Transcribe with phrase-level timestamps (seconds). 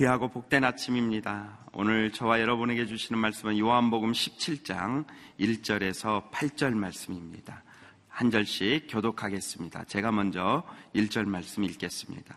[0.00, 1.58] 귀하고 복된 아침입니다.
[1.74, 5.04] 오늘 저와 여러분에게 주시는 말씀은 요한복음 17장
[5.38, 7.62] 1절에서 8절 말씀입니다.
[8.08, 9.84] 한 절씩 교독하겠습니다.
[9.84, 10.62] 제가 먼저
[10.94, 12.34] 1절 말씀 읽겠습니다.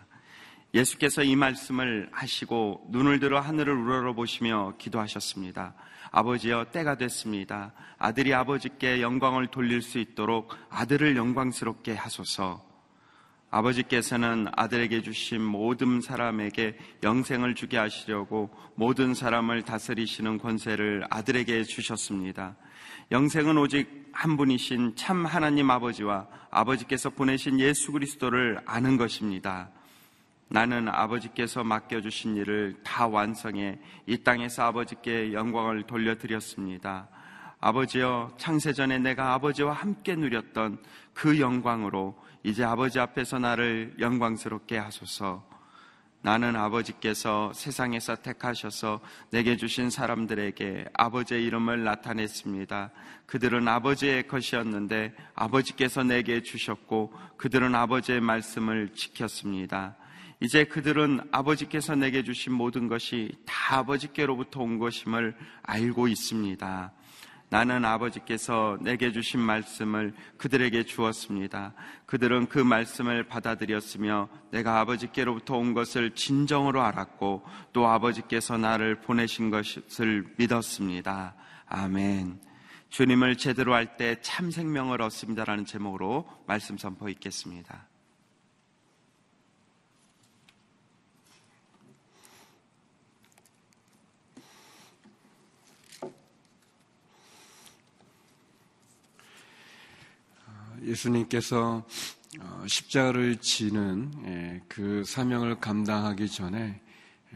[0.74, 5.72] 예수께서 이 말씀을 하시고 눈을 들어 하늘을 우러러보시며 기도하셨습니다.
[6.10, 7.72] 아버지여 때가 됐습니다.
[7.96, 12.73] 아들이 아버지께 영광을 돌릴 수 있도록 아들을 영광스럽게 하소서.
[13.54, 22.56] 아버지께서는 아들에게 주신 모든 사람에게 영생을 주게 하시려고 모든 사람을 다스리시는 권세를 아들에게 주셨습니다.
[23.12, 29.70] 영생은 오직 한 분이신 참 하나님 아버지와 아버지께서 보내신 예수 그리스도를 아는 것입니다.
[30.48, 37.08] 나는 아버지께서 맡겨주신 일을 다 완성해 이 땅에서 아버지께 영광을 돌려드렸습니다.
[37.66, 40.76] 아버지여 창세전에 내가 아버지와 함께 누렸던
[41.14, 45.48] 그 영광으로 이제 아버지 앞에서 나를 영광스럽게 하소서.
[46.20, 52.90] 나는 아버지께서 세상에서 택하셔서 내게 주신 사람들에게 아버지의 이름을 나타냈습니다.
[53.24, 59.96] 그들은 아버지의 것이었는데 아버지께서 내게 주셨고 그들은 아버지의 말씀을 지켰습니다.
[60.40, 66.92] 이제 그들은 아버지께서 내게 주신 모든 것이 다 아버지께로부터 온 것임을 알고 있습니다.
[67.50, 71.74] 나는 아버지께서 내게 주신 말씀을 그들에게 주었습니다.
[72.06, 80.34] 그들은 그 말씀을 받아들였으며 내가 아버지께로부터 온 것을 진정으로 알았고 또 아버지께서 나를 보내신 것을
[80.36, 81.34] 믿었습니다.
[81.66, 82.40] 아멘.
[82.90, 87.88] 주님을 제대로 할 때 참 생명을 얻습니다라는 제목으로 말씀 선포 있겠습니다.
[100.86, 101.84] 예수님께서
[102.40, 106.80] 어, 십자가를 지는 예, 그 사명을 감당하기 전에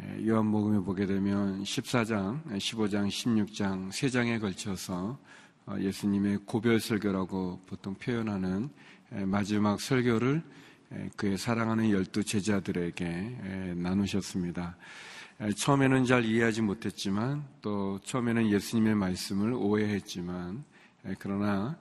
[0.00, 5.18] 예, 요한복음에 보게 되면 14장, 15장, 16장 세 장에 걸쳐서
[5.66, 8.70] 어, 예수님의 고별 설교라고 보통 표현하는
[9.14, 10.42] 예, 마지막 설교를
[11.16, 14.78] 그의 사랑하는 열두 제자들에게 나누셨습니다.
[15.54, 20.64] 처음에는 잘 이해하지 못했지만 또 처음에는 예수님의 말씀을 오해했지만
[21.18, 21.76] 그러나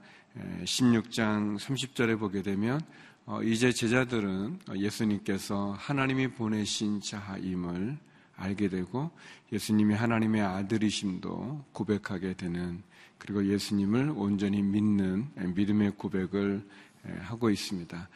[0.63, 2.81] 16장 30절에 보게 되면
[3.25, 7.97] 어, 이제 제자들은 예수님께서 하나님이 보내신 자임을
[8.35, 9.11] 알게 되고
[9.51, 12.83] 예수님이 하나님의 아들이심도 고백하게 되는
[13.17, 16.63] 그리고 예수님을 온전히 믿는 믿음의 고백을
[17.21, 18.09] 하고 있습니다.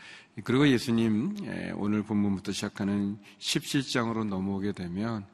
[0.43, 1.35] 그리고 예수님
[1.75, 5.25] 오늘 본문부터 시작하는 17장으로 넘어오게 되면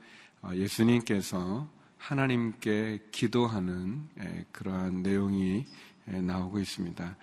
[0.42, 1.68] 어, 예수님께서
[1.98, 4.08] 하나님께 기도하는
[4.52, 5.66] 그러한 내용이
[6.08, 7.18] 나오고 있습니다.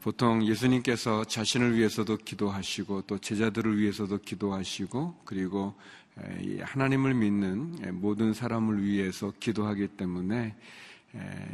[0.00, 5.74] 보통 예수님께서 자신을 위해서도 기도하시고 또 제자들을 위해서도 기도하시고 그리고
[6.60, 10.54] 하나님을 믿는 모든 사람을 위해서 기도하기 때문에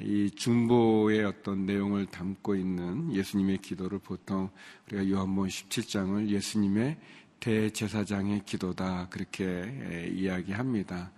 [0.03, 4.50] 이 중보의 어떤 내용을 담고 있는 예수님의 기도를 보통
[4.87, 6.97] 우리가 요한복음 17장을 예수님의
[7.41, 11.10] 대제사장의 기도다 그렇게 이야기합니다.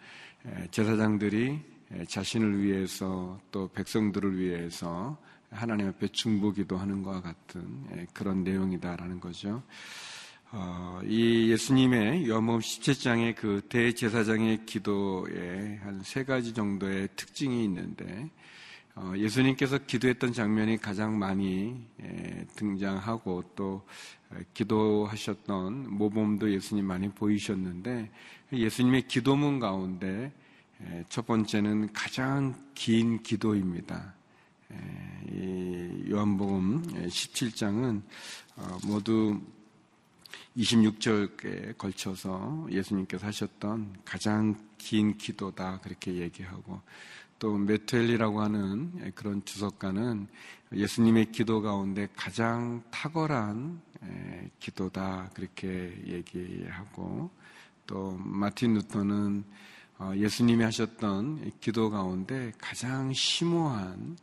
[0.71, 1.61] 제사장들이
[2.09, 5.17] 자신을 위해서 또 백성들을 위해서
[5.51, 9.63] 하나님 앞에 중보기도 하는 것과 같은 그런 내용이다라는 거죠.
[10.53, 18.29] 어, 이 예수님의 요한복음 17장의 그 대제사장의 기도에 한 세 가지 정도의 특징이 있는데
[18.97, 21.87] 어, 예수님께서 기도했던 장면이 가장 많이
[22.57, 23.83] 등장하고 또
[24.55, 28.11] 기도하셨던 모범도 예수님 많이 보이셨는데
[28.53, 30.33] 예수님의 기도문 가운데 예,
[31.09, 34.15] 첫 번째는 가장 긴 기도입니다.
[35.33, 38.03] 예, 요한복음 17장은
[38.57, 39.41] 어, 모두
[40.57, 46.81] 26절에 걸쳐서 예수님께서 하셨던 가장 긴 기도다 그렇게 얘기하고
[47.39, 50.29] 또 메텔리라고 하는 그런 주석가는
[50.73, 53.81] 예수님의 기도 가운데 가장 탁월한
[54.59, 57.31] 기도다 그렇게 얘기하고
[57.87, 59.70] 또 마틴 루터는 어,
[60.17, 64.17] 예수님이 하셨던 기도 가운데 가장 심오한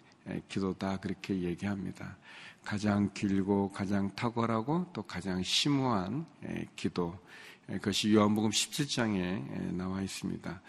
[0.49, 2.17] 기도다 그렇게 얘기합니다.
[2.65, 6.25] 가장 길고 가장 탁월하고 또 가장 심오한
[6.75, 7.17] 기도.
[7.67, 10.61] 그것이 요한복음 17장에 나와 있습니다.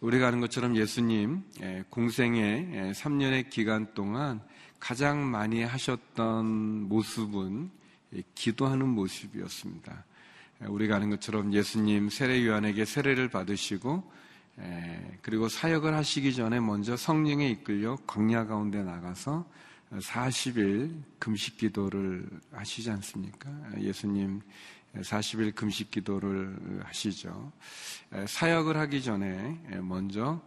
[0.00, 1.42] 우리가 아는 것처럼 예수님
[1.90, 4.40] 공생의 3년의 기간 동안
[4.80, 7.70] 가장 많이 하셨던 모습은
[8.34, 10.04] 기도하는 모습이었습니다.
[10.68, 14.23] 우리가 아는 것처럼 예수님 세례 요한에게 세례를 받으시고 예,
[15.22, 19.44] 그리고 사역을 하시기 전에 먼저 성령에 이끌려 광야 가운데 나가서
[19.92, 23.50] 40일 금식 기도를 하시지 않습니까?
[23.78, 24.40] 예수님
[24.96, 27.52] 40일 금식 기도를 하시죠.
[28.26, 30.40] 사역을 하기 전에 먼저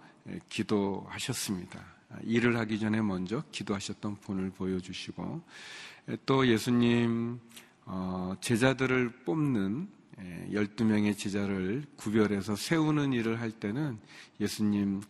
[0.50, 1.84] 기도하셨습니다.
[2.24, 5.42] 일을 하기 전에 먼저 기도하셨던 본을 보여주시고
[6.26, 7.40] 또 예수님
[7.86, 9.88] 어, 제자들을 뽑는
[10.52, 14.00] 12명의 제자를 구별해서 세우는 일을 할 때는
[14.40, 15.02] 예수님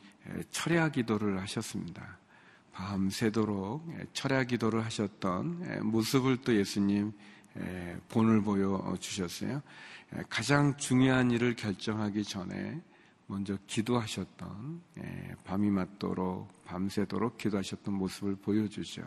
[0.52, 2.18] 철야 기도를 하셨습니다.
[2.74, 7.14] 밤새도록 철야 기도를 하셨던 모습을 또 예수님
[8.10, 9.62] 본을 보여주셨어요.
[10.30, 12.82] 가장 중요한 일을 결정하기 전에
[13.28, 14.82] 먼저 기도하셨던
[15.44, 19.04] 밤이 맞도록 밤새도록 기도하셨던 모습을 보여주죠.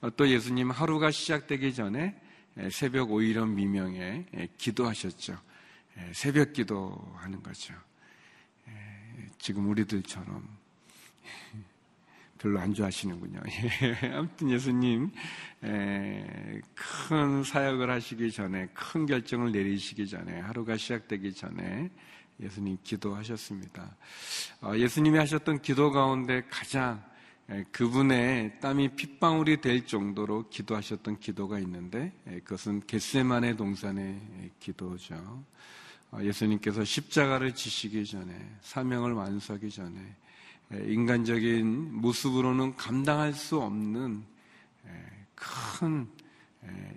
[0.00, 2.20] 어, 또 예수님 하루가 시작되기 전에
[2.70, 4.26] 새벽 오일원 미명에
[4.58, 5.38] 기도하셨죠.
[6.12, 7.74] 새벽 기도하는 거죠.
[9.38, 10.48] 지금 우리들처럼
[12.38, 13.40] 별로 안 좋아하시는군요.
[14.14, 15.10] 아무튼 예수님
[16.74, 21.90] 큰 사역을 하시기 전에 큰 결정을 내리시기 전에 하루가 시작되기 전에
[22.40, 23.96] 예수님 기도하셨습니다.
[24.62, 27.02] 어, 예수님이 하셨던 기도 가운데 가장
[27.72, 32.12] 그분의 땀이 핏방울이 될 정도로 기도하셨던 기도가 있는데
[32.44, 35.44] 그것은 겟세만의 동산의 기도죠.
[36.10, 40.16] 어, 예수님께서 십자가를 지시기 전에 사명을 완수하기 전에
[40.86, 44.24] 인간적인 모습으로는 감당할 수 없는
[45.34, 46.08] 큰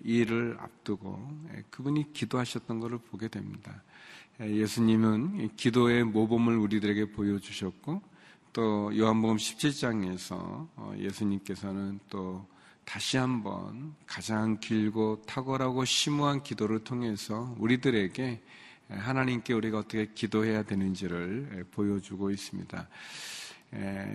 [0.04, 1.30] 일을 앞두고
[1.70, 3.84] 그분이 기도하셨던 것을 보게 됩니다.
[4.40, 8.02] 예수님은 기도의 모범을 우리들에게 보여주셨고
[8.58, 12.44] 또 요한복음 17장에서 어, 예수님께서는 또
[12.86, 18.42] 다시 한번 가장 길고 탁월하고 심오한 기도를 통해서 우리들에게
[18.90, 22.90] 하나님께 우리가 어떻게 기도해야 되는지를 보여주고 있습니다.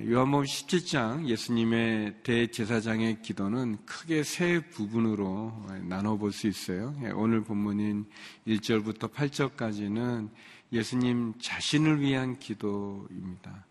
[0.08, 6.96] 요한복음 17장 예수님의 대제사장의 기도는 크게 세 부분으로 나눠볼 수 있어요.
[7.14, 8.06] 오늘 본문인
[8.48, 10.30] 1절부터 8절까지는
[10.72, 13.66] 예수님 자신을 위한 기도입니다.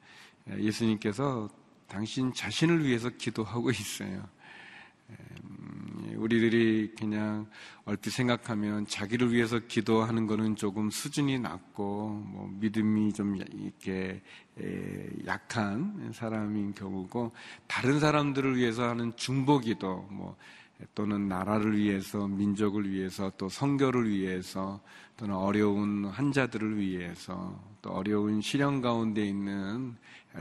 [0.50, 1.50] 예수님께서
[1.88, 4.28] 당신 자신을 위해서 기도하고 있어요.
[6.16, 7.50] 우리들이 그냥
[7.84, 14.22] 얼핏 생각하면 자기를 위해서 기도하는 것은 조금 수준이 낮고 뭐 믿음이 좀 이렇게
[15.26, 17.34] 약한 사람인 경우고
[17.68, 20.38] 다른 사람들을 위해서 하는 중보기도 뭐
[20.96, 24.80] 또는 나라를 위해서 민족을 위해서 또 성교를 위해서
[25.18, 29.96] 또는 어려운 환자들을 위해서 또 어려운 시련 가운데 있는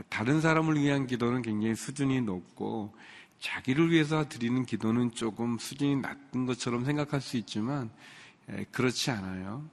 [0.09, 2.95] 다른 사람을 위한 기도는 굉장히 수준이 높고
[3.39, 7.89] 자기를 위해서 드리는 기도는 조금 수준이 낮은 것처럼 생각할 수 있지만
[8.71, 9.67] 그렇지 않아요.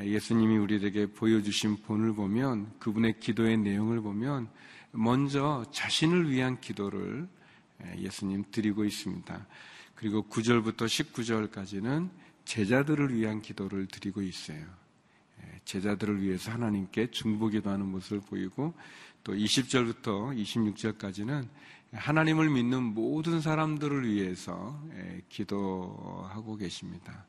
[0.00, 4.48] 예수님이 우리에게 보여주신 본을 보면 그분의 기도의 내용을 보면
[4.92, 7.28] 먼저 자신을 위한 기도를
[7.96, 9.46] 예수님 드리고 있습니다.
[9.94, 12.08] 그리고 9절부터 19절까지는
[12.44, 14.64] 제자들을 위한 기도를 드리고 있어요.
[15.64, 18.74] 제자들을 위해서 하나님께 중보 기도하는 모습을 보이고
[19.22, 21.48] 또 20절부터 26절까지는
[21.92, 27.26] 하나님을 믿는 모든 사람들을 위해서 예, 기도하고 계십니다.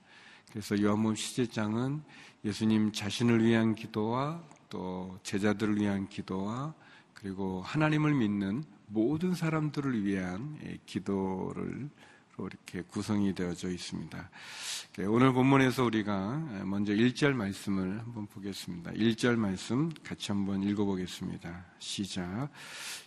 [0.51, 2.03] 그래서 요한복음 시제장은
[2.45, 6.73] 예수님 자신을 위한 기도와 또 제자들을 위한 기도와
[7.13, 11.89] 그리고 하나님을 믿는 모든 사람들을 위한 예, 기도를
[12.47, 14.29] 이렇게 구성이 되어져 있습니다.
[14.97, 18.91] 네, 오늘 본문에서 우리가 먼저 1절 말씀을 한번 보겠습니다.
[18.91, 21.65] 1절 말씀 같이 한번 읽어보겠습니다.
[21.79, 22.49] 시작.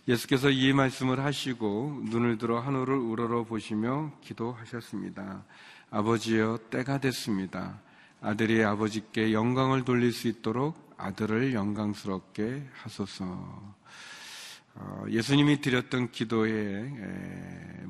[0.07, 5.43] 예수께서 이 말씀을 하시고 눈을 들어 하늘을 우러러 보시며 기도하셨습니다.
[5.91, 7.79] 아버지여 때가 됐습니다.
[8.21, 13.75] 아들이 아버지께 영광을 돌릴 수 있도록 아들을 영광스럽게 하소서.
[14.77, 16.93] 어, 예수님이 드렸던 기도의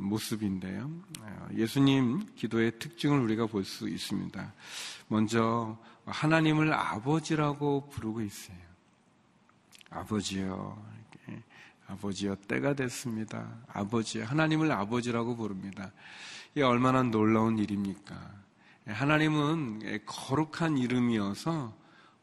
[0.06, 0.92] 모습인데요.
[1.22, 4.54] 어, 예수님 기도의 특징을 우리가 볼 수 있습니다.
[5.08, 8.58] 먼저 하나님을 아버지라고 부르고 있어요.
[9.90, 10.84] 아버지요.
[11.88, 12.36] 아버지요.
[12.48, 13.48] 때가 됐습니다.
[13.68, 14.20] 아버지.
[14.22, 15.92] 하나님을 아버지라고 부릅니다.
[16.54, 18.16] 이게 얼마나 놀라운 일입니까?
[18.88, 21.74] 하나님은 거룩한 이름이어서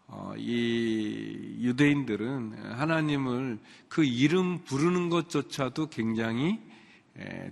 [0.09, 3.59] 어, 이 유대인들은 하나님을
[3.89, 6.61] 그 이름 부르는 것조차도 굉장히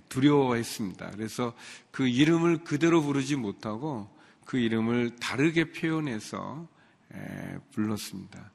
[0.09, 1.11] 두려워했습니다.
[1.11, 1.53] 그래서
[1.91, 4.09] 그 이름을 그대로 부르지 못하고
[4.45, 6.67] 그 이름을 다르게 표현해서
[7.71, 8.51] 불렀습니다.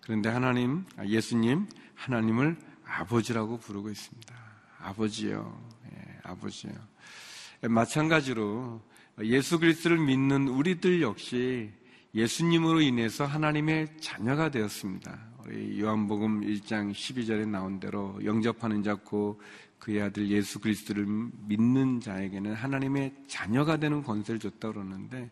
[0.00, 4.34] 그런데 하나님, 아, 예수님, 하나님을 아버지라고 부르고 있습니다.
[4.80, 5.60] 아버지요,
[6.24, 6.72] 아버지요.
[7.62, 8.82] 마찬가지로
[9.22, 11.70] 예수 그리스도를 믿는 우리들 역시
[12.14, 15.18] 예수님으로 인해서 하나님의 자녀가 되었습니다.
[15.78, 19.40] 요한복음 1장 12절에 나온 대로 영접하는 자고
[19.78, 21.06] 그의 아들 예수 그리스도를
[21.46, 25.30] 믿는 자에게는 하나님의 자녀가 되는 권세를 줬다고 그러는데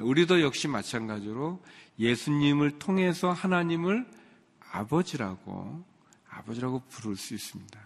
[0.00, 1.62] 우리도 역시 마찬가지로
[1.98, 4.06] 예수님을 통해서 하나님을
[4.72, 5.84] 아버지라고
[6.28, 7.80] 아버지라고 부를 수 있습니다.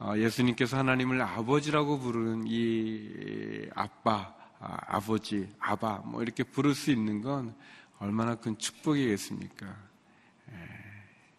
[0.00, 7.22] 어, 예수님께서 하나님을 아버지라고 부르는 이 아빠, 아, 버지 아바 뭐 이렇게 부를 수 있는
[7.22, 7.54] 건
[7.98, 9.91] 얼마나 큰 축복이겠습니까?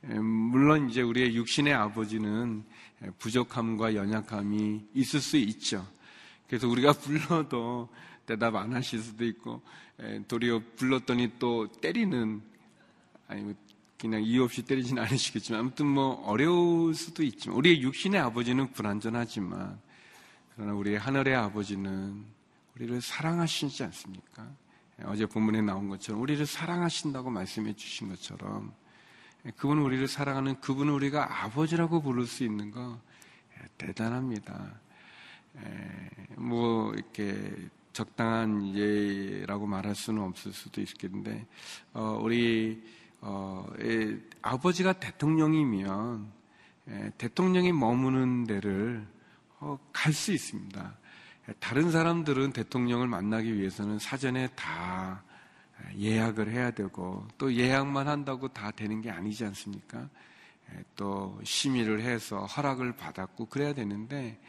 [0.04, 2.64] 물론 이제 우리의 육신의 아버지는
[3.20, 5.88] 부족함과 연약함이 있을 수 있죠.
[6.48, 7.90] 그래서 우리가 불러도
[8.26, 9.62] 대답 안 하실 수도 있고
[10.28, 12.42] 도리어 불렀더니 또 때리는
[13.28, 13.54] 아니
[13.98, 19.80] 그냥 이유 없이 때리진 않으시겠지만 아무튼 뭐 어려울 수도 있지만 우리의 육신의 아버지는 불완전하지만
[20.56, 22.26] 그러나 우리의 하늘의 아버지는
[22.76, 24.52] 우리를 사랑하시지 않습니까?
[25.06, 28.74] 어제 본문에 나온 것처럼 우리를 사랑하신다고 말씀해 주신 것처럼
[29.58, 33.00] 그분은 우리를 사랑하는 그분은 우리가 아버지라고 부를 수 있는 거
[33.78, 34.80] 대단합니다.
[36.38, 37.54] 뭐 이렇게
[37.92, 41.46] 적당한 예라고 말할 수는 없을 수도 있겠는데
[41.94, 42.84] 어, 우리
[43.22, 46.32] 어, 에, 아버지가 대통령이면
[46.88, 49.06] 에, 대통령이 머무는 데를
[49.60, 50.98] 어, 갈 수 있습니다.
[51.60, 55.24] 다른 사람들은 대통령을 만나기 위해서는 사전에 다
[55.98, 60.10] 예약을 해야 되고 또 예약만 한다고 다 되는 게 아니지 않습니까?
[60.96, 64.40] 또 심의를 해서 허락을 받았고 그래야 되는데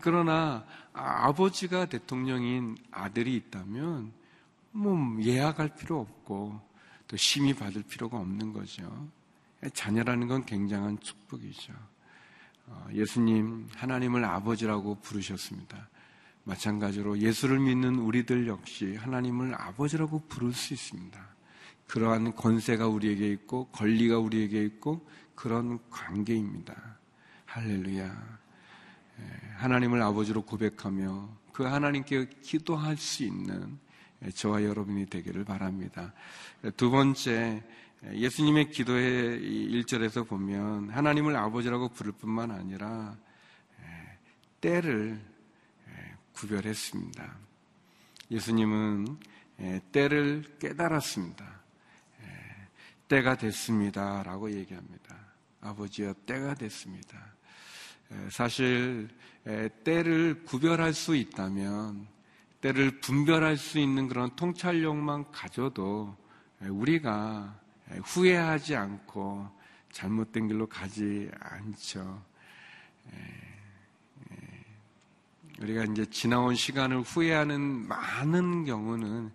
[0.00, 4.12] 그러나 아버지가 대통령인 아들이 있다면
[4.72, 6.60] 뭐 예약할 필요 없고
[7.08, 9.08] 또 심의 받을 필요가 없는 거죠.
[9.74, 11.72] 자녀라는 건 굉장한 축복이죠.
[12.66, 15.88] 어, 예수님 하나님을 아버지라고 부르셨습니다.
[16.44, 21.20] 마찬가지로 예수를 믿는 우리들 역시 하나님을 아버지라고 부를 수 있습니다.
[21.86, 26.98] 그러한 권세가 우리에게 있고 권리가 우리에게 있고 그런 관계입니다.
[27.46, 28.40] 할렐루야.
[29.56, 33.78] 하나님을 아버지로 고백하며 그 하나님께 기도할 수 있는
[34.34, 36.12] 저와 여러분이 되기를 바랍니다.
[36.76, 37.62] 두 번째,
[38.12, 43.16] 예수님의 기도의 1절에서 보면 하나님을 아버지라고 부를 뿐만 아니라
[44.60, 45.20] 때를
[46.34, 47.36] 구별했습니다.
[48.30, 49.18] 예수님은
[49.92, 51.60] 때를 깨달았습니다.
[53.08, 54.22] 때가 됐습니다.
[54.22, 55.16] 라고 얘기합니다.
[55.60, 57.18] 아버지여, 때가 됐습니다.
[58.30, 59.08] 사실,
[59.84, 62.06] 때를 구별할 수 있다면
[62.60, 66.16] 때를 분별할 수 있는 그런 통찰력만 가져도
[66.60, 67.60] 우리가
[68.04, 69.48] 후회하지 않고
[69.90, 72.22] 잘못된 길로 가지 않죠.
[75.62, 79.30] 우리가 이제 지나온 시간을 후회하는 많은 경우는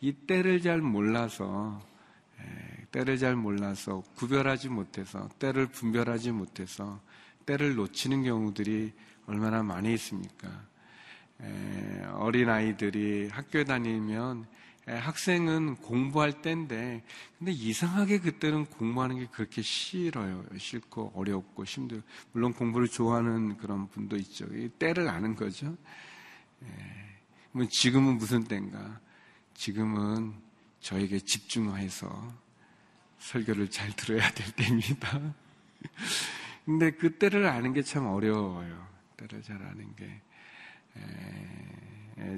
[0.00, 1.80] 이 때를 잘 몰라서
[2.90, 7.00] 때를 잘 몰라서 구별하지 못해서 때를 분별하지 못해서
[7.46, 8.92] 때를 놓치는 경우들이
[9.26, 10.48] 얼마나 많이 있습니까?
[12.14, 14.46] 어린 아이들이 학교에 다니면
[14.96, 17.02] 학생은 공부할 때인데
[17.38, 20.44] 근데 이상하게 그때는 공부하는 게 그렇게 싫어요.
[20.56, 24.46] 싫고 어렵고 힘들고 물론 공부를 좋아하는 그런 분도 있죠.
[24.78, 25.76] 때를 아는 거죠.
[27.52, 29.00] 뭐 지금은 무슨 때인가?
[29.54, 30.34] 지금은
[30.80, 32.34] 저에게 집중해서
[33.18, 35.34] 설교를 잘 들어야 될 때입니다.
[36.64, 38.86] 근데 그 때를 아는 게 참 어려워요.
[39.16, 40.22] 때를 잘 아는 게.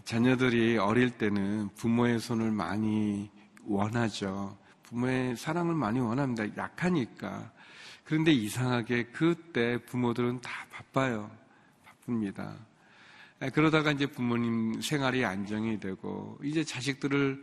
[0.04, 3.30] 자녀들이 어릴 때는 부모의 손을 많이
[3.64, 4.58] 원하죠.
[4.84, 6.44] 부모의 사랑을 많이 원합니다.
[6.56, 7.52] 약하니까.
[8.04, 11.30] 그런데 이상하게 그때 부모들은 다 바빠요.
[11.84, 12.56] 바쁩니다.
[13.54, 17.42] 그러다가 이제 부모님 생활이 안정이 되고 이제 자식들을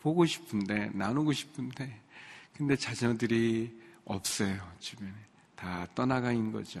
[0.00, 2.00] 보고 싶은데 나누고 싶은데
[2.52, 5.12] 근데 자녀들이 없어요 주변에
[5.54, 6.80] 다 떠나가 있는 거죠.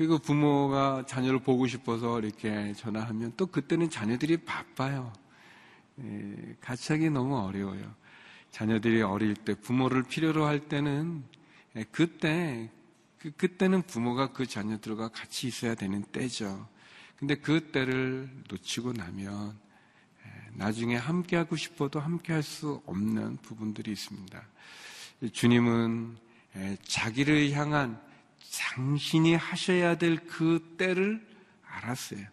[0.00, 5.12] 예, 그리고 부모가 자녀를 보고 싶어서 이렇게 전화하면 또 그때는 자녀들이 바빠요.
[6.02, 7.94] 예, 같이 하기 너무 어려워요.
[8.50, 11.22] 자녀들이 어릴 때 부모를 필요로 할 때는
[11.76, 12.70] 예, 그때
[13.18, 16.66] 그, 그때는 부모가 그 자녀들과 같이 있어야 되는 때죠.
[17.16, 19.54] 근데 그 때를 놓치고 나면
[20.54, 24.42] 나중에 함께 하고 싶어도 함께 할 수 없는 부분들이 있습니다.
[25.32, 26.16] 주님은
[26.88, 28.00] 자기를 향한
[28.74, 31.24] 당신이 하셔야 될 그 때를
[31.66, 32.24] 알았어요.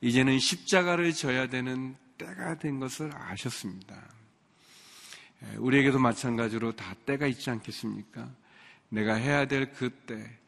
[0.00, 3.96] 이제는 십자가를 져야 되는 때가 된 것을 아셨습니다.
[5.56, 8.30] 우리에게도 마찬가지로 다 때가 있지 않겠습니까?
[8.88, 10.38] 내가 해야 될 그 때,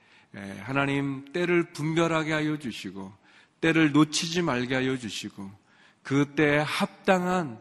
[0.61, 3.13] 하나님 때를 분별하게 하여 주시고,
[3.61, 5.51] 때를 놓치지 말게 하여 주시고,
[6.03, 7.59] 그 때에 합당한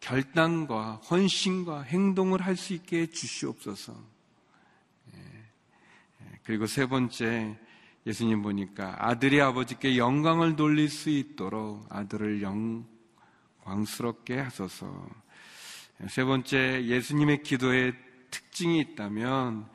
[0.00, 4.11] 결단과 헌신과 행동을 할 수 있게 해 주시옵소서.
[6.44, 7.58] 그리고 세 번째
[8.06, 12.84] 예수님 보니까 아들이 아버지께 영광을 돌릴 수 있도록 아들을 영
[13.64, 15.08] 광스럽게 하소서.
[16.08, 17.92] 세 번째, 예수님의 기도에
[18.30, 19.68] 특징이 있다면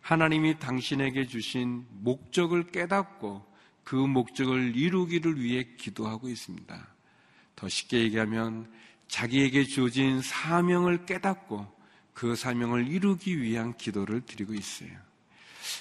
[0.00, 3.44] 하나님이 당신에게 주신 목적을 깨닫고
[3.82, 6.88] 그 목적을 이루기를 위해 기도하고 있습니다.
[7.56, 8.70] 더 쉽게 얘기하면
[9.08, 11.66] 자기에게 주어진 사명을 깨닫고
[12.14, 14.90] 그 사명을 이루기 위한 기도를 드리고 있어요.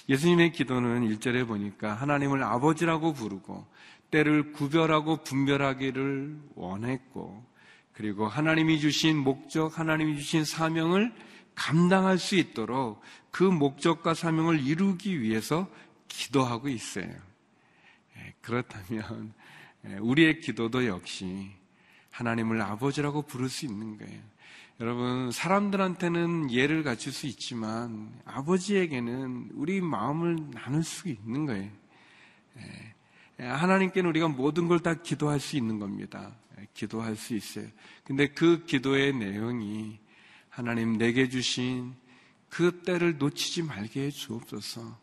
[0.09, 3.65] 예수님의 기도는 1절에 보니까 하나님을 아버지라고 부르고
[4.09, 7.45] 때를 구별하고 분별하기를 원했고
[7.93, 11.13] 그리고 하나님이 주신 목적, 하나님이 주신 사명을
[11.55, 15.69] 감당할 수 있도록 그 목적과 사명을 이루기 위해서
[16.07, 17.09] 기도하고 있어요.
[18.17, 19.33] 예, 그렇다면
[19.85, 21.51] 예, 우리의 기도도 역시
[22.11, 24.21] 하나님을 아버지라고 부를 수 있는 거예요.
[24.81, 31.69] 여러분, 사람들한테는 예를 갖출 수 있지만 아버지에게는 우리 마음을 나눌 수 있는 거예요.
[33.39, 36.35] 예, 하나님께는 우리가 모든 걸 다 기도할 수 있는 겁니다.
[36.73, 37.67] 기도할 수 있어요.
[38.03, 39.99] 근데 그 기도의 내용이
[40.49, 41.93] 하나님 내게 주신
[42.49, 44.97] 그 때를 놓치지 말게 해 주옵소서.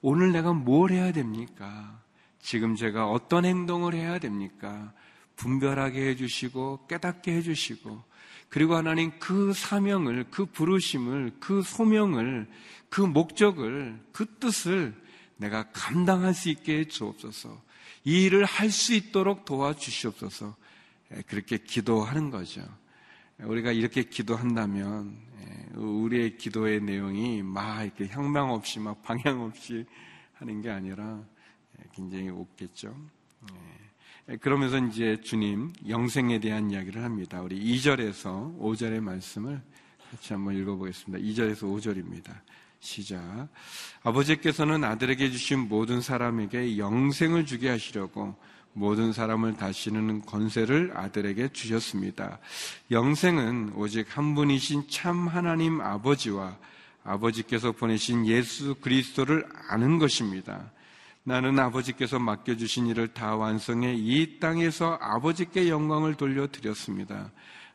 [0.00, 2.02] 오늘 내가 뭘 해야 됩니까?
[2.40, 4.92] 지금 제가 어떤 행동을 해야 됩니까?
[5.36, 8.09] 분별하게 해주시고 깨닫게 해주시고
[8.50, 12.48] 그리고 하나님 그 사명을 그 부르심을 그 소명을
[12.88, 14.92] 그 목적을 그 뜻을
[15.36, 17.62] 내가 감당할 수 있게 해 주옵소서.
[18.04, 20.56] 이 일을 할 수 있도록 도와주시옵소서.
[21.16, 22.62] 예, 그렇게 기도하는 거죠.
[23.38, 29.86] 우리가 이렇게 기도한다면 예, 우리의 기도의 내용이 막 이렇게 향방 없이 막 방향 없이
[30.34, 31.22] 하는 게 아니라
[31.78, 32.94] 예, 굉장히 없겠죠.
[34.40, 37.40] 그러면서 이제 주님 영생에 대한 이야기를 합니다.
[37.42, 39.60] 우리 2절에서 5절의 말씀을
[40.10, 41.24] 같이 한번 읽어보겠습니다.
[41.24, 42.32] 2절에서 5절입니다.
[42.80, 43.48] 시작.
[44.02, 48.36] 아버지께서는 아들에게 주신 모든 사람에게 영생을 주게 하시려고
[48.72, 52.38] 모든 사람을 다시는 권세를 아들에게 주셨습니다.
[52.90, 56.56] 영생은 오직 한 분이신 참 하나님 아버지와
[57.02, 60.70] 아버지께서 보내신 예수 그리스도를 아는 것입니다.
[61.22, 67.30] 나는 아버지께서 맡겨주신 일을 다 완성해 이 땅에서 아버지께 영광을 돌려드렸습니다.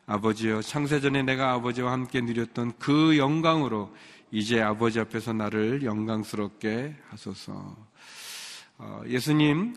[0.06, 3.94] 아버지여, 창세전에 내가 아버지와 함께 누렸던 그 영광으로
[4.30, 7.76] 이제 아버지 앞에서 나를 영광스럽게 하소서.
[8.78, 9.76] 어, 예수님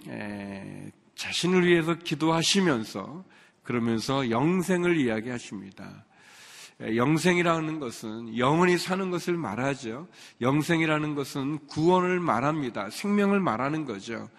[1.16, 3.24] 자신을 위해서 기도하시면서
[3.64, 6.06] 그러면서 영생을 이야기하십니다.
[6.82, 10.08] 영생이라는 것은 영원히 사는 것을 말하죠.
[10.40, 12.90] 영생이라는 것은 구원을 말합니다.
[12.90, 14.30] 생명을 말하는 거죠.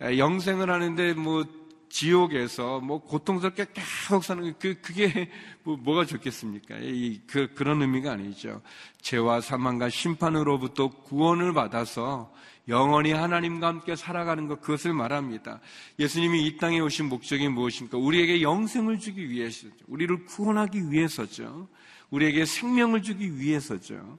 [0.00, 1.44] 영생을 하는데 뭐
[1.90, 5.28] 지옥에서 뭐 고통스럽게 계속 사는 그 그게
[5.64, 6.76] 뭐 뭐가 좋겠습니까?
[6.80, 8.62] 이, 그 그런 의미가 아니죠.
[9.02, 12.32] 죄와 사망과 심판으로부터 구원을 받아서
[12.70, 15.60] 영원히 하나님과 함께 살아가는 것 그것을 말합니다.
[15.98, 17.98] 예수님이 이 땅에 오신 목적이 무엇입니까?
[17.98, 19.74] 우리에게 영생을 주기 위해서죠.
[19.88, 21.68] 우리를 구원하기 위해서죠.
[22.10, 24.18] 우리에게 생명을 주기 위해서죠.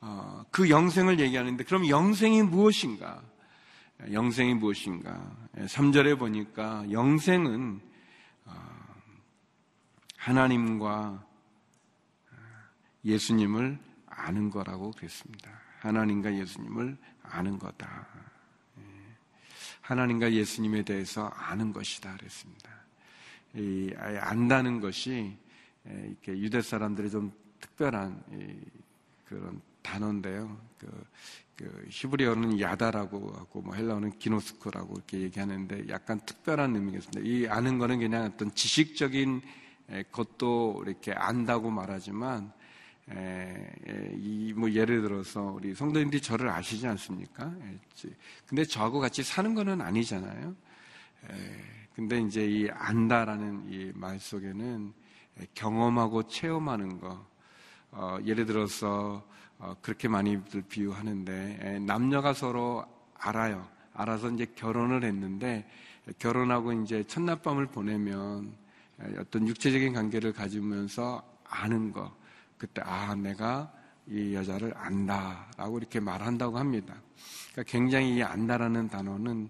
[0.00, 3.20] 어, 그 영생을 얘기하는데 그럼 영생이 무엇인가?
[4.12, 5.36] 영생이 무엇인가?
[5.56, 7.80] 3절에 보니까 영생은
[8.44, 8.52] 어,
[10.18, 11.26] 하나님과
[13.04, 15.50] 예수님을 아는 거라고 그랬습니다.
[15.80, 16.96] 하나님과 예수님을
[17.30, 18.06] 아는 거다.
[18.78, 18.82] 예.
[19.82, 22.70] 하나님과 예수님에 대해서 아는 것이다 그랬습니다.
[23.54, 25.36] 이, 안다는 것이
[25.88, 28.22] 예, 이렇게 유대 사람들이 좀 특별한
[29.24, 30.58] 그런 단어인데요.
[30.78, 31.04] 그,
[31.56, 37.20] 그 히브리어는 야다라고 하고 뭐 헬라어는 기노스코라고 이렇게 얘기하는데 약간 특별한 의미가 있습니다.
[37.24, 39.42] 이 아는 거는 그냥 어떤 지식적인
[40.10, 42.52] 것도 이렇게 안다고 말하지만
[44.18, 47.52] 이뭐 예를 들어서 우리 성도님들이 저를 아시지 않습니까?
[48.46, 50.54] 근데 저하고 같이 사는 거는 아니잖아요.
[51.94, 54.92] 근데 이제 이 안다라는 이 말 속에는
[55.54, 57.24] 경험하고 체험하는 거.
[57.92, 59.26] 어, 예를 들어서
[59.58, 63.66] 어, 그렇게 많이들 비유하는데 남녀가 서로 알아요.
[63.94, 65.66] 알아서 이제 결혼을 했는데
[66.18, 68.54] 결혼하고 이제 첫날 밤을 보내면
[69.18, 72.14] 어떤 육체적인 관계를 가지면서 아는 거.
[72.58, 73.72] 그때 아 내가
[74.06, 76.94] 이 여자를 안다라고 이렇게 말한다고 합니다.
[77.52, 79.48] 그러니까 굉장히 이 안다라는 단어는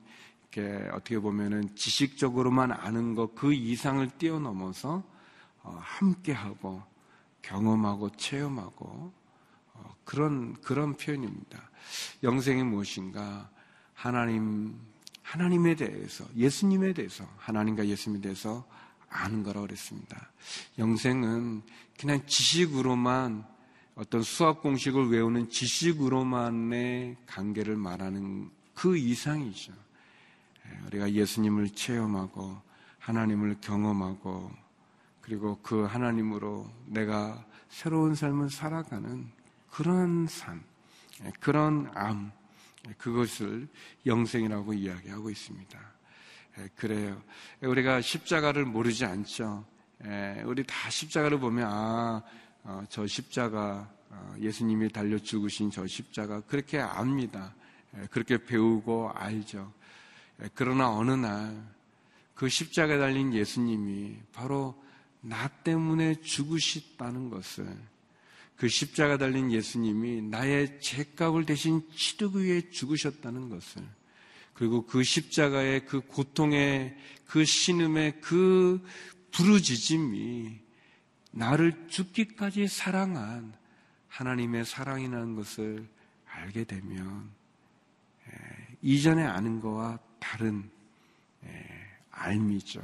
[0.52, 5.02] 이렇게 어떻게 보면은 지식적으로만 아는 것 그 이상을 뛰어넘어서
[5.62, 6.82] 어, 함께하고
[7.42, 9.12] 경험하고 체험하고
[9.74, 11.70] 어, 그런 그런 표현입니다.
[12.22, 13.50] 영생이 무엇인가?
[13.92, 14.78] 하나님
[15.22, 18.66] 하나님에 대해서 예수님에 대해서 하나님과 예수님에 대해서
[19.08, 20.30] 아는 거라고 그랬습니다.
[20.78, 21.62] 영생은
[21.98, 23.44] 그냥 지식으로만
[23.94, 29.72] 어떤 수학 공식을 외우는 지식으로만의 관계를 말하는 그 이상이죠.
[30.66, 32.60] 예, 우리가 예수님을 체험하고
[32.98, 34.50] 하나님을 경험하고
[35.22, 39.30] 그리고 그 하나님으로 내가 새로운 삶을 살아가는
[39.70, 40.62] 그런 삶,
[41.40, 42.32] 그런 암,
[42.98, 43.68] 그것을
[44.04, 45.78] 영생이라고 이야기하고 있습니다.
[46.76, 47.20] 그래요.
[47.60, 49.64] 우리가 십자가를 모르지 않죠.
[50.44, 52.22] 우리 다 십자가를 보면 아,
[52.64, 57.54] 어, 저 십자가 어, 예수님이 달려 죽으신 저 십자가 그렇게 압니다.
[58.10, 59.72] 그렇게 배우고 알죠.
[60.54, 61.76] 그러나 어느 날
[62.36, 64.80] 그 십자가에 달린 예수님이 바로
[65.22, 67.66] 나 때문에 죽으셨다는 것을
[68.56, 73.82] 그 십자가 달린 예수님이 나의 죄값을 대신 치르기 위해 죽으셨다는 것을
[74.52, 78.82] 그리고 그 십자가의 그 고통의 그 신음의 그
[79.36, 80.58] 부르짖음이
[81.32, 83.52] 나를 죽기까지 사랑한
[84.08, 85.86] 하나님의 사랑이라는 것을
[86.26, 87.30] 알게 되면
[88.80, 90.70] 이전에 아는 것과 다른
[92.10, 92.80] 알미죠.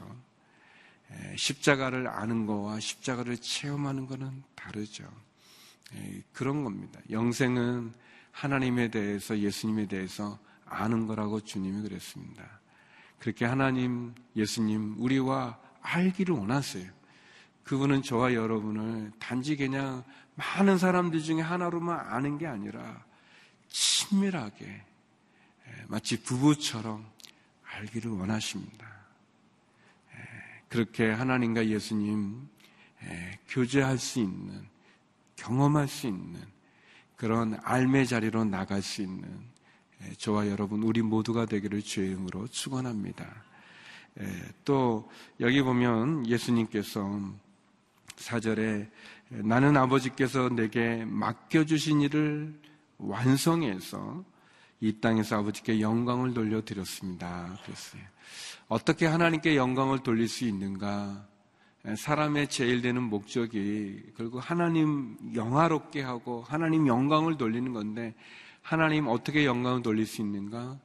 [1.37, 5.11] 십자가를 아는 것과 십자가를 체험하는 것은 다르죠.
[6.35, 7.01] 그런 겁니다.
[7.11, 7.95] 영생은
[8.31, 12.61] 하나님에 대해서 예수님에 대해서 아는 거라고 주님이 그랬습니다.
[13.19, 16.91] 그렇게 하나님, 예수님, 우리와 알기를 원하세요.
[17.65, 20.03] 그분은 저와 여러분을 단지 그냥
[20.35, 23.05] 많은 사람들 중에 하나로만 아는 게 아니라
[23.69, 24.83] 친밀하게
[25.87, 27.07] 마치 부부처럼
[27.65, 28.87] 알기를 원하십니다.
[30.69, 32.49] 그렇게 하나님과 예수님
[33.49, 34.67] 교제할 수 있는
[35.37, 36.41] 경험할 수 있는
[37.17, 39.53] 그런 알매 자리로 나갈 수 있는
[40.19, 43.45] 저와 여러분 우리 모두가 되기를 주의 이름으로 축원합니다.
[44.65, 47.21] 또 여기 보면 예수님께서
[48.17, 48.91] 사절에
[49.29, 52.61] 나는 아버지께서 내게 맡겨주신 일을
[52.99, 54.25] 완성해서
[54.81, 57.59] 이 땅에서 아버지께 영광을 돌려드렸습니다.
[57.65, 58.03] 그랬어요.
[58.69, 61.27] 어떻게 하나님께 영광을 돌릴 수 있는가?
[61.97, 68.15] 사람의 제일 되는 목적이 결국 하나님 영화롭게 하고 하나님 영광을 돌리는 건데
[68.61, 70.79] 하나님 어떻게 영광을 돌릴 수 있는가?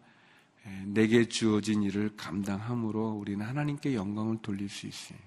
[0.86, 5.20] 내게 주어진 일을 감당함으로 우리는 하나님께 영광을 돌릴 수 있어요.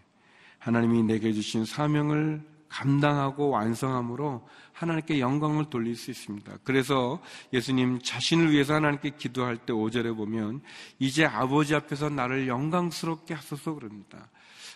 [0.59, 6.59] 하나님이 내게 주신 사명을 감당하고 완성함으로 하나님께 영광을 돌릴 수 있습니다.
[6.62, 7.20] 그래서
[7.53, 10.62] 예수님 자신을 위해서 하나님께 기도할 때 5절에 보면
[10.98, 14.29] 이제 아버지 앞에서 나를 영광스럽게 하소서 그럽니다.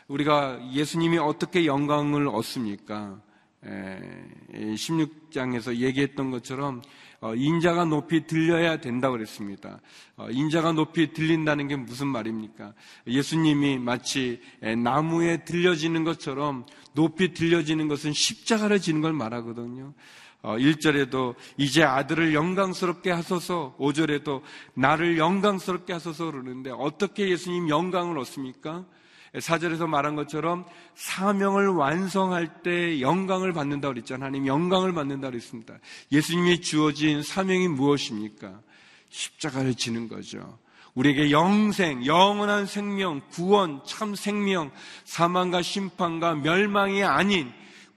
[0.08, 3.20] 우리가 예수님이 어떻게 영광을 얻습니까?
[3.64, 6.82] 16장에서 얘기했던 것처럼
[7.20, 9.80] 어, 인자가 높이 들려야 된다고 그랬습니다.
[10.16, 12.74] 어, 인자가 높이 들린다는 게 무슨 말입니까?
[13.06, 19.94] 예수님이 마치 나무에 들려지는 것처럼 높이 들려지는 것은 십자가를 지는 걸 말하거든요.
[20.42, 24.42] 1절에도 어, 이제 아들을 영광스럽게 하소서 5절에도
[24.74, 28.84] 나를 영광스럽게 하소서 그러는데 어떻게 예수님 영광을 얻습니까?
[29.38, 34.26] 사절에서 말한 것처럼 사명을 완성할 때 영광을 받는다고 그랬잖아요.
[34.26, 35.74] 하나님 영광을 받는다고 그랬습니다.
[36.12, 38.60] 예수님이 주어진 사명이 무엇입니까?
[39.10, 40.58] 십자가를 지는 거죠.
[40.94, 44.70] 우리에게 영생, 영원한 생명, 구원, 참 생명,
[45.04, 47.52] 사망과 심판과 멸망이 아닌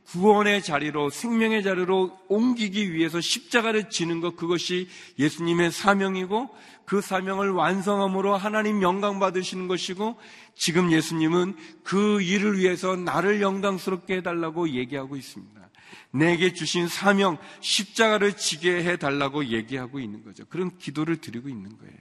[0.08, 4.88] 구원의 자리로 생명의 자리로 옮기기 위해서 십자가를 지는 것 그것이
[5.20, 6.50] 예수님의 사명이고
[6.88, 10.18] 그 사명을 완성함으로 하나님 영광 받으시는 것이고
[10.56, 15.70] 지금 예수님은 그 일을 위해서 나를 영광스럽게 해달라고 얘기하고 있습니다.
[16.12, 20.46] 내게 주신 사명 십자가를 지게 해달라고 얘기하고 있는 거죠.
[20.46, 21.94] 그런 기도를 드리고 있는 거예요.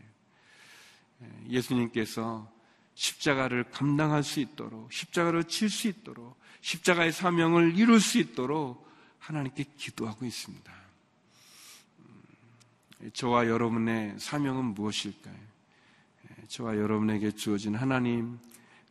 [1.48, 2.48] 예수님께서
[2.94, 10.24] 십자가를 감당할 수 있도록 십자가를 칠 수 있도록 십자가의 사명을 이룰 수 있도록 하나님께 기도하고
[10.24, 10.75] 있습니다.
[13.06, 15.34] 음, 저와 여러분의 사명은 무엇일까요?
[15.34, 18.38] 예, 저와 여러분에게 주어진 하나님,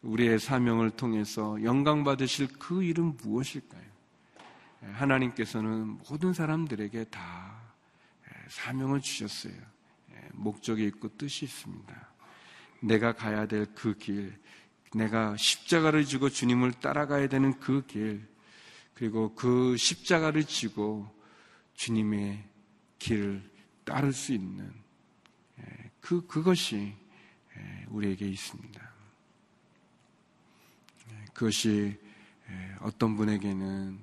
[0.01, 3.83] 우리의 사명을 통해서 영광 받으실 그 일은 무엇일까요?
[4.83, 7.61] 예, 하나님께서는 모든 사람들에게 다
[8.27, 9.53] 예, 사명을 주셨어요.
[10.33, 12.09] 목적이 있고 뜻이 있습니다.
[12.81, 14.37] 내가 가야 될 그 길,
[14.93, 18.27] 내가 십자가를 지고 주님을 따라가야 되는 그 길,
[18.93, 21.09] 그리고 그 십자가를 지고
[21.73, 22.43] 주님의
[22.99, 23.54] 길을
[23.85, 24.71] 따를 수 있는
[25.59, 26.93] 예, 그, 그것이
[27.57, 28.91] 예, 우리에게 있습니다.
[31.11, 31.99] 예, 그것이
[32.81, 33.97] 어떤 분에게는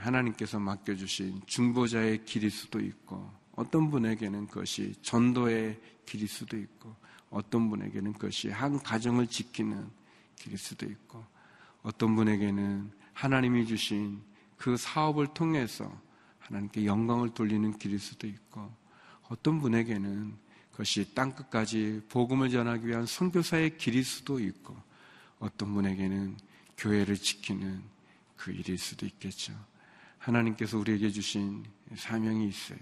[0.00, 6.94] 하나님께서 맡겨주신 중보자의 길일 수도 있고, 어떤 분에게는 그것이 전도의 길일 수도 있고,
[7.30, 9.90] 어떤 분에게는 그것이 한 가정을 지키는
[10.36, 11.24] 길일 수도 있고
[11.82, 14.22] 어떤 분에게는 하나님이 주신
[14.56, 16.00] 그 사업을 통해서
[16.48, 18.70] 하나님께 영광을 돌리는 길일 수도 있고
[19.28, 20.34] 어떤 분에게는
[20.72, 24.74] 그것이 땅 끝까지 복음을 전하기 위한 선교사의 길일 수도 있고
[25.38, 26.36] 어떤 분에게는
[26.78, 27.82] 교회를 지키는
[28.36, 29.52] 그 일일 수도 있겠죠.
[30.18, 32.78] 하나님께서 우리에게 주신 사명이 있어요.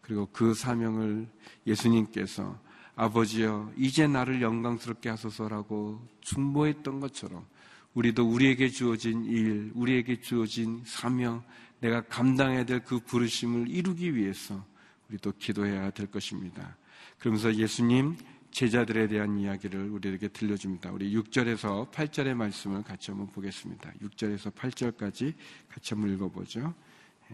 [0.00, 1.28] 그리고 그 사명을
[1.66, 2.58] 예수님께서
[2.94, 7.46] 아버지여, 이제 나를 영광스럽게 하소서라고 중보했던 것처럼
[7.94, 11.42] 우리도 우리에게 주어진 일, 우리에게 주어진 사명,
[11.80, 14.64] 내가 감당해야 될 그 부르심을 이루기 위해서
[15.08, 16.76] 우리도 기도해야 될 것입니다.
[17.18, 18.16] 그러면서 예수님
[18.50, 20.90] 제자들에 대한 이야기를 우리에게 들려줍니다.
[20.90, 23.92] 우리 6절에서 8절의 말씀을 같이 한번 보겠습니다.
[24.02, 25.34] 6절에서 8절까지
[25.68, 26.74] 같이 한번 읽어보죠.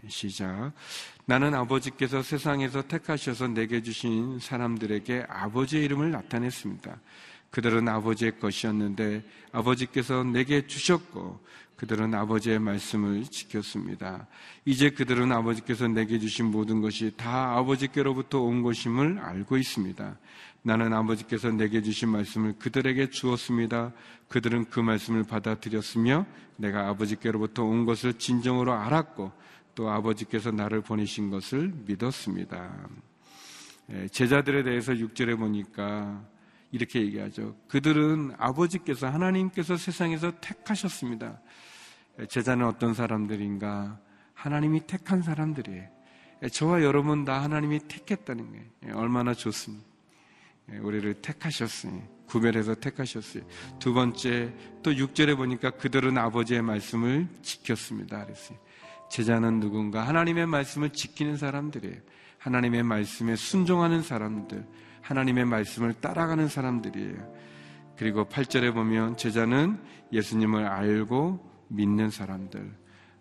[0.07, 0.73] 시작.
[1.25, 6.99] 나는 아버지께서 세상에서 택하셔서 내게 주신 사람들에게 아버지의 이름을 나타냈습니다.
[7.49, 11.39] 그들은 아버지의 것이었는데 아버지께서 내게 주셨고
[11.77, 14.27] 그들은 아버지의 말씀을 지켰습니다.
[14.65, 20.17] 이제 그들은 아버지께서 내게 주신 모든 것이 다 아버지께로부터 온 것임을 알고 있습니다.
[20.63, 23.93] 나는 아버지께서 내게 주신 말씀을 그들에게 주었습니다.
[24.27, 26.25] 그들은 그 말씀을 받아들였으며
[26.57, 29.31] 내가 아버지께로부터 온 것을 진정으로 알았고
[29.75, 32.89] 또 아버지께서 나를 보내신 것을 믿었습니다.
[33.91, 36.25] 예, 제자들에 대해서 6절에 보니까
[36.71, 37.55] 이렇게 얘기하죠.
[37.67, 41.39] 그들은 아버지께서 하나님께서 세상에서 택하셨습니다.
[42.19, 43.99] 예, 제자는 어떤 사람들인가?
[44.33, 45.87] 하나님이 택한 사람들이에요.
[46.43, 48.97] 예, 저와 여러분 다 하나님이 택했다는 거예요.
[48.97, 49.85] 얼마나 좋습니까?
[50.81, 52.17] 우리를 택하셨어요.
[52.25, 53.43] 구별해서 택하셨어요.
[53.79, 54.53] 두 번째,
[54.83, 58.25] 또 6절에 보니까 그들은 아버지의 말씀을 지켰습니다.
[58.25, 58.57] 그랬어요.
[59.09, 61.95] 제자는 누군가 하나님의 말씀을 지키는 사람들이에요.
[62.39, 64.65] 하나님의 말씀에 순종하는 사람들,
[65.07, 67.33] 하나님의 말씀을 따라가는 사람들이에요.
[67.97, 69.79] 그리고 8절에 보면 제자는
[70.11, 71.39] 예수님을 알고
[71.69, 72.69] 믿는 사람들.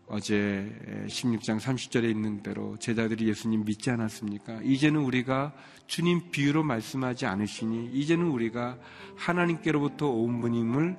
[0.09, 4.63] 어제 16장 30절에 있는 대로 제자들이 예수님 믿지 않았습니까?
[4.63, 5.55] 이제는 우리가
[5.87, 8.79] 주님 비유로 말씀하지 않으시니 이제는 우리가
[9.17, 10.97] 하나님께로부터 온 분임을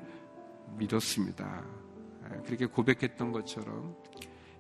[0.78, 1.66] 믿었습니다.
[2.46, 3.94] 그렇게 고백했던 것처럼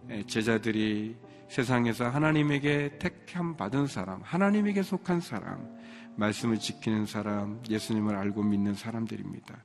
[0.09, 1.15] 예, 제자들이
[1.49, 5.77] 세상에서 하나님에게 택함 받은 사람, 하나님에게 속한 사람,
[6.15, 9.63] 말씀을 지키는 사람, 예수님을 알고 믿는 사람들입니다.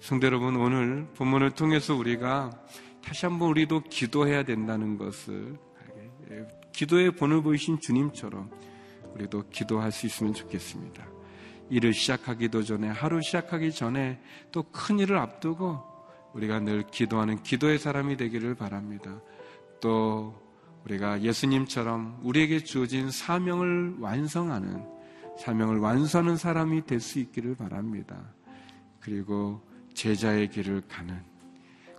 [0.00, 2.50] 성대 여러분, 오늘 본문을 통해서 우리가
[3.02, 5.56] 다시 한번 우리도 기도해야 된다는 것을
[6.30, 8.50] 예, 기도의 본을 보이신 주님처럼
[9.14, 11.06] 우리도 기도할 수 있으면 좋겠습니다.
[11.70, 14.20] 일을 시작하기도 전에 하루 시작하기 전에
[14.52, 15.82] 또 큰 일을 앞두고
[16.34, 19.20] 우리가 늘 기도하는 기도의 사람이 되기를 바랍니다.
[19.80, 20.43] 또
[20.84, 24.84] 우리가 예수님처럼 우리에게 주어진 사명을 완성하는
[25.38, 28.16] 사명을 완수하는 사람이 될 수 있기를 바랍니다.
[29.00, 29.60] 그리고
[29.94, 31.20] 제자의 길을 가는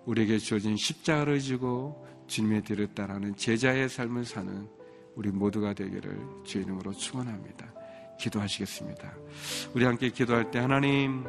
[0.06, 4.68] 우리에게 주어진 십자가를 지고 주님의 뒤를 따라하는 제자의 삶을 사는
[5.16, 7.72] 우리 모두가 되기를 주의 이름으로 축원합니다.
[8.20, 9.14] 기도하시겠습니다.
[9.74, 11.26] 우리 함께 기도할 때 하나님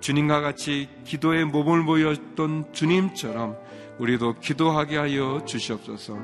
[0.00, 3.56] 주님과 같이 기도의 몸을 보였던 주님처럼
[3.98, 6.18] 우리도 기도하게 하여 주시옵소서.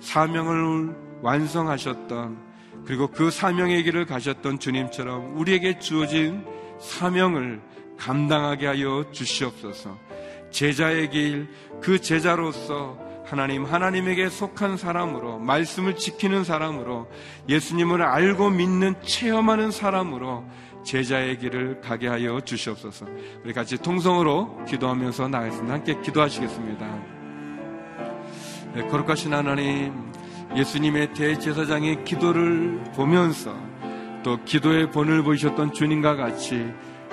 [0.00, 2.48] 사명을 완성하셨던
[2.84, 6.44] 그리고 그 사명의 길을 가셨던 주님처럼 우리에게 주어진
[6.80, 7.60] 사명을
[7.98, 9.98] 감당하게 하여 주시옵소서.
[10.50, 11.48] 제자의 길,
[11.82, 17.10] 그 제자로서 하나님, 하나님에게 속한 사람으로, 말씀을 지키는 사람으로,
[17.48, 20.46] 예수님을 알고 믿는, 체험하는 사람으로
[20.82, 23.06] 제자의 길을 가게 하여 주시옵소서.
[23.44, 25.74] 우리 같이 통성으로 기도하면서 나가겠습니다.
[25.74, 27.17] 함께 기도하시겠습니다.
[28.74, 30.12] 네, 거룩하신 하나님,
[30.54, 33.54] 예수님의 대제사장의 기도를 보면서
[34.22, 36.66] 또 기도의 본을 보이셨던 주님과 같이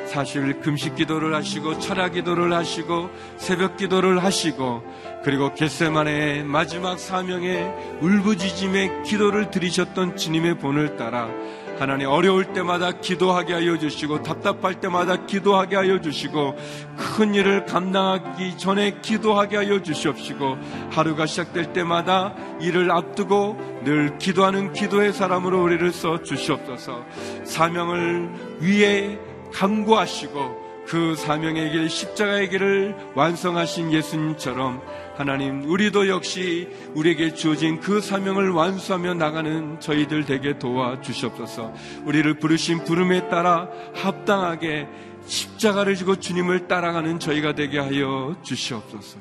[0.05, 4.83] 사실 금식 기도를 하시고 철야 기도를 하시고 새벽 기도를 하시고
[5.23, 11.29] 그리고 겟세만의 마지막 사명의 울부짖음의 기도를 드리셨던 주님의 본을 따라
[11.77, 16.55] 하나님 어려울 때마다 기도하게 하여 주시고 답답할 때마다 기도하게 하여 주시고
[16.95, 20.57] 큰 일을 감당하기 전에 기도하게 하여 주시옵시고
[20.91, 27.03] 하루가 시작될 때마다 일을 앞두고 늘 기도하는 기도의 사람으로 우리를 써 주시옵소서.
[27.43, 28.29] 사명을
[28.61, 29.19] 위해
[29.53, 34.81] 강구하시고 그 사명의 길 십자가의 길을 완성하신 예수님처럼
[35.17, 41.73] 하나님, 우리도 역시 우리에게 주어진 그 사명을 완수하며 나가는 저희들 되게 도와 주시옵소서.
[42.03, 44.87] 우리를 부르신 부름에 따라 합당하게
[45.25, 49.17] 십자가를 지고 주님을 따라가는 저희가 되게 하여 주시옵소서.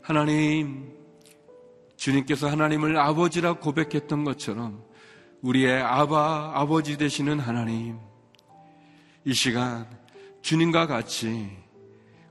[0.00, 0.92] 하나님,
[1.96, 4.84] 주님께서 하나님을 아버지라 고백했던 것처럼
[5.42, 7.98] 우리의 아바, 아버지 되시는 하나님,
[9.24, 9.88] 이 시간
[10.42, 11.65] 주님과 같이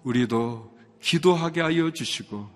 [0.05, 2.49] 우리도 기도하게 하여 주시고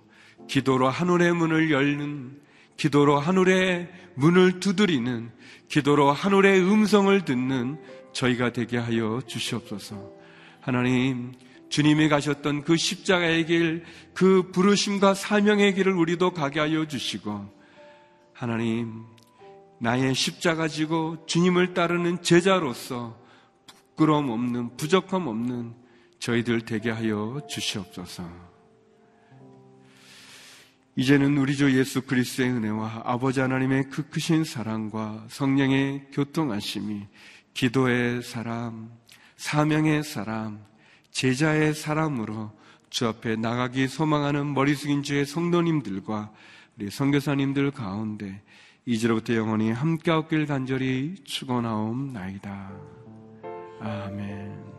[0.47, 2.39] 기도로 하늘의 문을 열는
[2.77, 5.31] 기도로 하늘의 문을 두드리는
[5.67, 7.77] 기도로 하늘의 음성을 듣는
[8.13, 10.11] 저희가 되게 하여 주시옵소서.
[10.61, 11.33] 하나님,
[11.69, 13.83] 주님이 가셨던 그 십자가의 길,
[14.13, 17.53] 그 부르심과 사명의 길을 우리도 가게 하여 주시고,
[18.33, 19.03] 하나님,
[19.79, 23.17] 나의 십자가 지고 주님을 따르는 제자로서
[23.67, 25.75] 부끄러움 없는, 부족함 없는
[26.19, 28.49] 저희들 되게 하여 주시옵소서.
[30.95, 37.07] 이제는 우리 주 예수 그리스도의 은혜와 아버지 하나님의 그 크신 사랑과 성령의 교통하심이
[37.53, 38.91] 기도의 사람,
[39.37, 40.59] 사명의 사람,
[41.11, 42.51] 제자의 사람으로
[42.89, 46.31] 주 앞에 나가기 소망하는 머리 숙인 주의 성도님들과
[46.77, 48.41] 우리 선교사님들 가운데
[48.85, 52.71] 이제로부터 영원히 함께 없길 간절히 축원하옵나이다.
[53.79, 54.78] 아멘.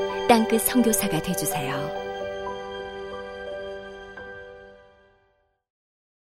[0.31, 2.00] 땅끝 성교사가 되주세요